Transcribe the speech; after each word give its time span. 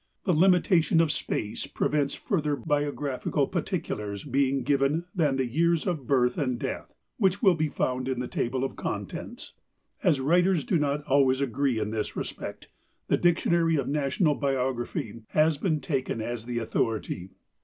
The 0.23 0.33
limitation 0.33 0.99
of 0.99 1.11
space 1.11 1.67
prevents 1.67 2.15
further 2.15 2.55
biographical 2.55 3.45
particulars 3.47 4.23
being 4.23 4.63
given 4.63 5.05
than 5.13 5.35
the 5.35 5.45
years 5.45 5.85
of 5.85 6.07
birth 6.07 6.39
and 6.39 6.57
death, 6.57 6.95
which 7.17 7.43
will 7.43 7.53
be 7.53 7.67
found 7.69 8.07
in 8.07 8.19
the 8.19 8.27
Table 8.27 8.63
of 8.63 8.75
Contents. 8.75 9.53
As 10.01 10.19
writers 10.19 10.63
do 10.63 10.79
not 10.79 11.03
always 11.03 11.39
agree 11.39 11.77
in 11.79 11.91
this 11.91 12.15
respect, 12.15 12.67
"The 13.09 13.17
Dictionary 13.17 13.75
of 13.75 13.87
National 13.87 14.33
Biography" 14.33 15.21
has 15.33 15.57
been 15.59 15.79
taken 15.81 16.19
as 16.19 16.47
the 16.47 16.57
authority. 16.57 17.29